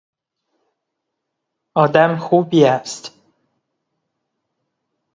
آدم 1.75 2.17
خوبی 2.17 2.65
است. 2.65 3.13